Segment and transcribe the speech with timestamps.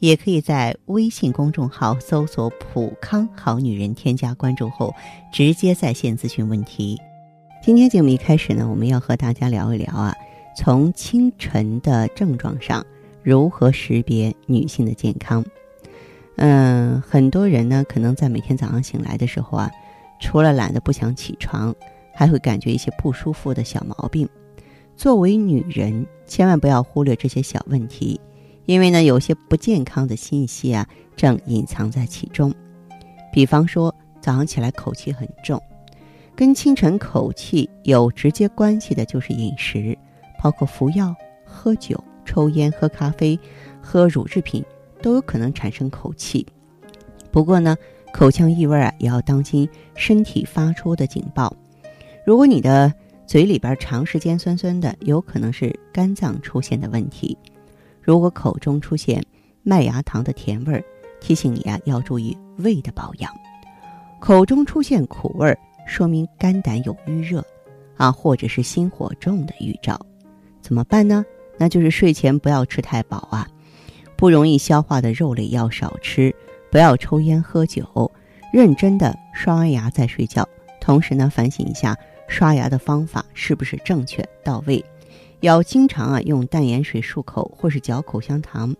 [0.00, 4.94] 也可以在微信公众号搜索“普康好女人”，添加关注后
[5.32, 6.98] 直接在线咨询问题。
[7.62, 10.14] 今天节目一开始呢，我们要和大家聊一聊啊，
[10.56, 12.84] 从清晨的症状上
[13.22, 15.44] 如何识别女性的健康。
[16.36, 19.68] 嗯，很多人呢，可能在每天早上醒来的时候啊，
[20.20, 21.74] 除了懒得不想起床，
[22.14, 24.28] 还会感觉一些不舒服的小毛病。
[24.94, 28.20] 作为女人，千万不要忽略这些小问题，
[28.68, 30.86] 因为呢，有些不健康的信息啊，
[31.16, 32.54] 正隐藏在其中。
[33.32, 35.58] 比方说，早上起来口气很重，
[36.36, 39.96] 跟清晨口气有直接关系的就是饮食，
[40.42, 43.40] 包括服药、喝酒、抽烟、喝咖啡、
[43.80, 44.62] 喝乳制品。
[45.00, 46.44] 都有可能产生口气，
[47.30, 47.76] 不过呢，
[48.12, 51.56] 口腔异味啊也要当心身体发出的警报。
[52.26, 52.92] 如果你的
[53.24, 57.38] 嘴里边长时间酸酸的，有可能是肝脏出现的问题。
[58.08, 59.22] 如果口中出现
[59.62, 60.82] 麦芽糖的甜味儿，
[61.20, 63.30] 提醒你啊要注意胃的保养。
[64.18, 67.44] 口中出现苦味儿，说明肝胆有郁热
[67.98, 70.00] 啊，或者是心火重的预兆。
[70.62, 71.22] 怎么办呢？
[71.58, 73.46] 那就是睡前不要吃太饱啊。
[74.16, 76.34] 不容易消化的肉类要少吃，
[76.70, 78.10] 不要抽烟喝酒，
[78.50, 80.48] 认真的刷完牙再睡觉。
[80.80, 81.94] 同时呢，反省一下
[82.26, 84.82] 刷牙的方法是不是正确到位。
[85.40, 88.74] 要经常啊用淡盐水漱口或是嚼口香糖。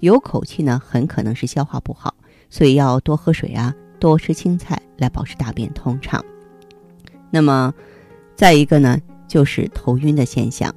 [0.00, 2.14] 有口气呢，很可能是消化不好，
[2.48, 6.24] 所以要多喝水啊，多吃青菜来保持大便通畅。
[7.30, 7.74] 那么，
[8.36, 10.72] 再一个呢，就是头晕的现象。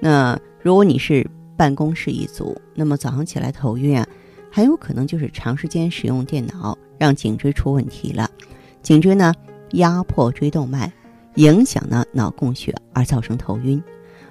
[0.00, 1.24] 那如果你是
[1.56, 4.06] 办公室一族，那么早上起来头晕啊，
[4.50, 8.28] 很有可能就是长时间使用电脑让颈椎出问题了。
[8.82, 9.32] 颈椎呢
[9.72, 10.92] 压迫椎动脉，
[11.36, 13.80] 影响呢脑供血而造成头晕。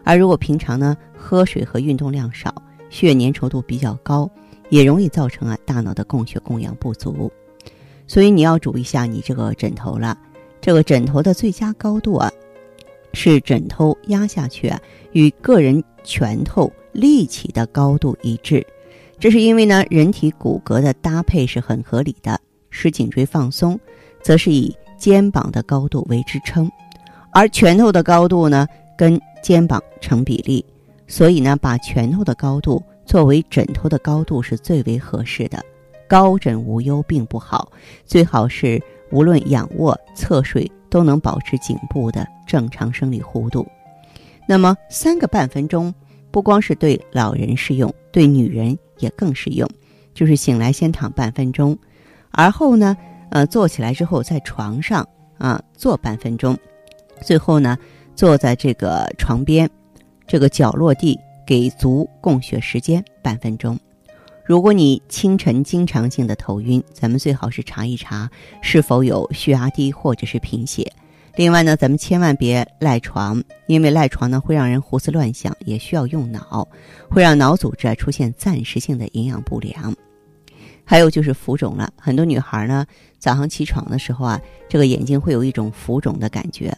[0.05, 2.55] 而如果平常呢喝水和运动量少，
[2.89, 4.29] 血粘稠度比较高，
[4.69, 7.29] 也容易造成啊大脑的供血供氧不足。
[8.07, 10.17] 所以你要注意一下你这个枕头了。
[10.61, 12.31] 这个枕头的最佳高度啊，
[13.13, 14.79] 是枕头压下去啊
[15.11, 16.71] 与个人拳头。
[16.93, 18.65] 立起的高度一致，
[19.19, 22.39] 这是因为呢，人体骨骼的搭配是很合理的。
[22.69, 23.77] 使颈椎放松，
[24.23, 26.71] 则是以肩膀的高度为支撑，
[27.33, 28.65] 而拳头的高度呢，
[28.97, 30.65] 跟肩膀成比例。
[31.05, 35.63] 所以呢，把拳头的高度作为枕头的高度是最为合适的。
[36.07, 37.71] 高枕无忧并不好，
[38.05, 43.67] 最好是无论仰卧、侧睡都能保持颈部的正常生理弧度。
[44.47, 45.93] 那么三个半分钟。
[46.31, 49.69] 不光是对老人适用，对女人也更适用。
[50.13, 51.77] 就是醒来先躺半分钟，
[52.31, 52.97] 而后呢，
[53.29, 55.07] 呃，坐起来之后在床上
[55.37, 56.57] 啊坐半分钟，
[57.21, 57.77] 最后呢，
[58.15, 59.69] 坐在这个床边，
[60.25, 63.77] 这个脚落地，给足供血时间半分钟。
[64.45, 68.29] 如果你清晨经常性的头晕，咱们最好是查一查
[68.61, 70.89] 是否有血压低或者是贫血。
[71.35, 76.65] 另外呢，咱们千万别赖床，因为赖床呢会让人胡思乱想，也需要用脑，
[77.09, 79.93] 会让脑组织出现暂时性的营养不良。
[80.85, 82.85] 还有就是浮肿了，很多女孩呢
[83.17, 84.39] 早上起床的时候啊，
[84.69, 86.71] 这个眼睛会有一种浮肿的感觉，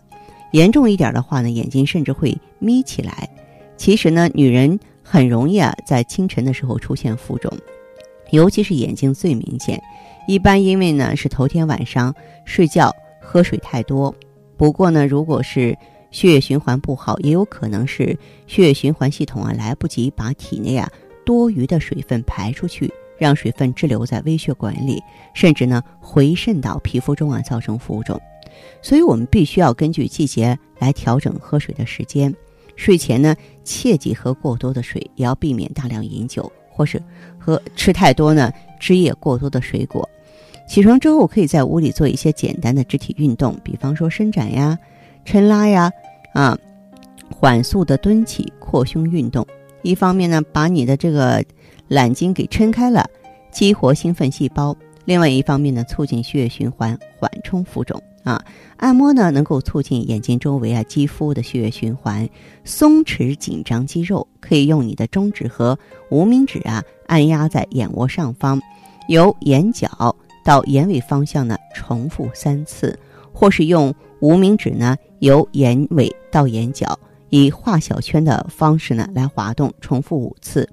[0.51, 3.29] 严重一点的话呢，眼睛甚至会眯起来。
[3.75, 7.51] 其实呢，女人很容易啊在清晨的时候出现浮肿，
[8.31, 9.81] 尤其是眼睛最明显。
[10.27, 12.13] 一般因为呢是头天晚上
[12.43, 14.13] 睡觉喝水太多。
[14.57, 15.77] 不过呢，如果是
[16.11, 20.89] 血液循环不好，也有可能是血液循环系统啊来不及把体内啊
[21.25, 25.01] 多余的水分排出去，让水分滞留在微血管里，
[25.33, 28.19] 甚至呢回渗到皮肤中啊，造成浮肿。
[28.81, 32.33] 所以我们必须要根据季节来调整喝水的时间。
[32.75, 37.01] 睡前呢，切忌喝过多的水，也要避免大量饮酒或是
[37.39, 40.07] 喝吃太多呢汁液过多的水果。
[40.67, 44.77] 起床之后，可以在屋里做一些简单的肢体运动，比方说伸展呀、
[45.25, 45.89] 抻拉呀，
[46.33, 46.57] 啊，
[47.33, 49.47] 缓速的蹲起、扩胸运动。
[49.81, 51.43] 一方面呢，把你的这个
[51.87, 53.09] 懒筋给抻开了，
[53.49, 54.75] 激活兴奋细胞；
[55.05, 57.99] 另外一方面呢，促进血液循环，缓冲浮肿。
[58.27, 58.43] 啊，
[58.75, 62.27] 按摩呢，能够促进眼睛周围啊肌肤的血液循环，
[62.65, 64.27] 松弛紧张肌肉。
[64.41, 65.77] 可以用你的中指和
[66.09, 68.61] 无名指啊，按压在眼窝上方，
[69.07, 70.13] 由眼角。
[70.43, 72.97] 到眼尾方向呢，重复三次，
[73.33, 76.97] 或是用无名指呢，由眼尾到眼角，
[77.29, 80.67] 以画小圈的方式呢来滑动，重复五次。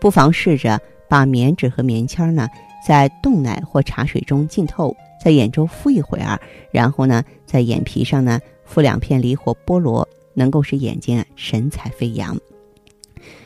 [0.00, 0.80] 不妨试着
[1.10, 2.48] 把棉纸和棉签呢，
[2.86, 6.40] 在冻奶或茶水中浸透，在眼周敷一会儿，
[6.70, 12.38] 然后呢，在眼皮上呢敷两片梨或菠萝，能够使眼睛啊神采飞扬。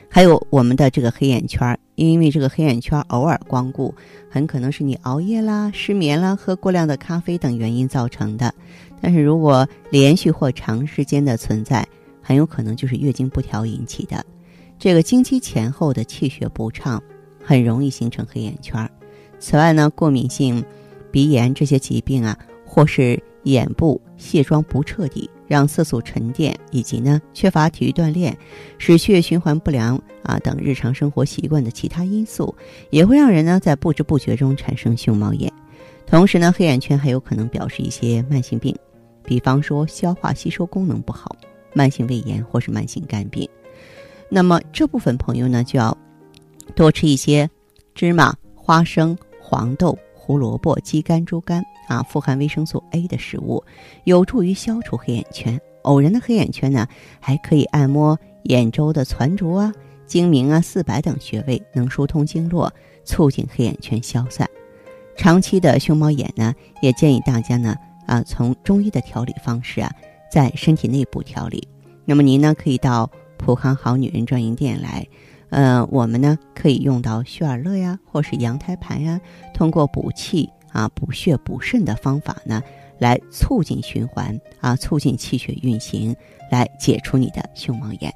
[0.09, 3.95] 还有我们的这个黑眼圈，因为这个黑眼圈偶尔光顾，
[4.29, 8.55] 很可能是你熬夜啦、失眠啦、喝过量的咖啡等原因造成的。
[9.01, 11.87] 但是如果连续或长时间的存在，
[12.21, 14.23] 很有可能就是月经不调引起的。
[14.79, 17.03] 这个经期前后的气血不畅，
[17.43, 18.87] 很容易形成黑眼圈。
[19.43, 20.65] 此外呢，过敏性
[21.11, 25.29] 鼻炎这些疾病啊，或是眼部卸妆不彻底。
[25.49, 28.35] 让色素沉淀，以及呢缺乏体育锻炼，
[28.79, 32.55] 使血液循环不良啊等日常生活习惯的其他因素，
[32.89, 35.53] 也会让人呢在不知不觉中产生熊猫眼。
[36.07, 38.75] 同时呢，黑眼圈还有可能表示一些慢性病，
[39.23, 41.37] 比方说消化吸收功能不好、
[41.75, 43.47] 慢性胃炎或是慢性肝病。
[44.31, 45.95] 那么这部分朋友呢，就要
[46.75, 47.51] 多吃一些
[47.95, 49.15] 芝麻、花生、
[49.53, 49.99] 黄豆。
[50.15, 53.63] 胡萝卜、鸡肝、猪肝啊，富含维生素 A 的食物，
[54.05, 55.61] 有助于消除黑眼圈。
[55.83, 56.87] 偶然的黑眼圈呢，
[57.19, 59.75] 还可以按摩眼周的攒竹啊、
[60.07, 62.73] 睛明啊、四白等穴位，能疏通经络，
[63.05, 64.49] 促进黑眼圈消散。
[65.17, 67.75] 长期的熊猫眼呢，也建议大家呢
[68.07, 69.93] 啊，从中医的调理方式啊，
[70.31, 71.67] 在身体内部调理。
[72.05, 75.05] 那么您呢，可以到普康好女人专营店来。
[75.53, 79.21] 呃，我们呢可以用到血尔乐呀，或是羊胎盘呀，
[79.53, 82.63] 通过补气啊、补血、补肾的方法呢，
[82.99, 86.17] 来促进循环啊，促进气血运行，
[86.51, 88.11] 来解除你的胸膜炎。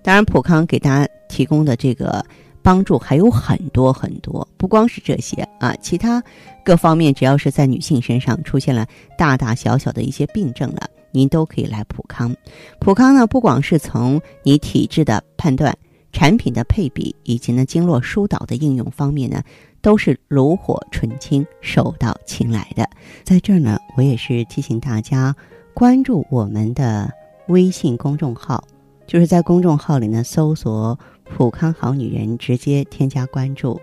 [0.00, 2.24] 当然，普康给大家提供的这个
[2.62, 6.22] 帮助还有很多很多，不光是这些啊，其他
[6.64, 8.86] 各方面只要是在女性身上出现了
[9.18, 12.32] 大大小小的一些病症了，您都可以来普康。
[12.78, 15.76] 普康呢，不光是从你体质的判断。
[16.16, 19.42] 产品的配比以及呢经络疏导的应用方面呢，
[19.82, 22.88] 都是炉火纯青、手到擒来的。
[23.22, 25.36] 在这儿呢，我也是提醒大家
[25.74, 27.12] 关注我们的
[27.48, 28.64] 微信公众号，
[29.06, 30.98] 就是在公众号里呢搜索
[31.36, 33.78] “普康好女人”，直接添加关注，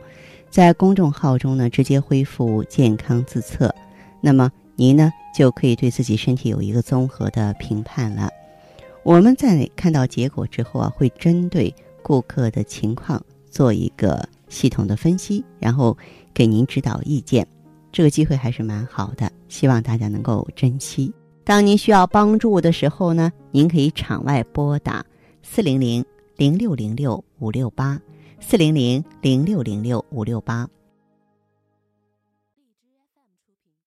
[0.50, 3.72] 在公众号中呢直接恢复健康自测，
[4.22, 8.28] 那么您呢就可以对自己身体有一个综合的评判了。
[9.04, 11.72] 我们在看到结果之后啊，会针对。
[12.04, 13.20] 顾客的情况
[13.50, 15.98] 做一个系统的分析，然后
[16.34, 17.48] 给您指导意见，
[17.92, 21.12] 这个机会还是蛮好的，希望大家能够珍惜。
[21.44, 25.04] 当您需要帮助的时候呢，您可以场外拨打
[25.42, 26.06] 四零零
[26.38, 28.00] 零六零六五六八
[28.40, 30.68] 四零零零六零六五六八。